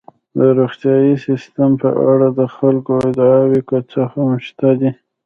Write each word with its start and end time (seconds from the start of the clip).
د 0.37 0.39
روغتیايي 0.59 1.13
سیستم 1.25 1.69
په 1.81 1.89
اړه 2.11 2.27
د 2.39 2.41
خلکو 2.55 2.91
ادعاوې 3.09 3.61
که 3.69 3.77
څه 3.91 4.01
هم 4.13 4.29
شته 4.47 4.69
دي. 4.79 4.91